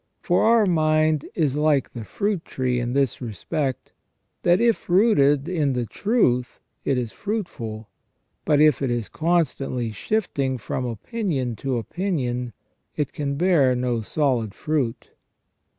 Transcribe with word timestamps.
For 0.23 0.41
our 0.41 0.65
mind 0.65 1.29
is 1.35 1.55
like 1.55 1.93
the 1.93 2.03
fruit 2.03 2.43
tree 2.43 2.79
in 2.79 2.93
this 2.93 3.21
respect, 3.21 3.93
that 4.41 4.59
if 4.59 4.89
rooted 4.89 5.47
in 5.47 5.73
the 5.73 5.85
truth 5.85 6.59
it 6.83 6.97
is 6.97 7.11
fruitful, 7.11 7.87
but 8.43 8.59
if 8.59 8.81
it 8.81 8.89
is 8.89 9.07
constantly 9.07 9.91
shifting 9.91 10.57
from 10.57 10.85
opinion 10.87 11.55
to 11.57 11.77
opinion, 11.77 12.53
it 12.95 13.13
can 13.13 13.35
bear 13.35 13.75
no 13.75 14.01
solid 14.01 14.55
fruit. 14.55 15.11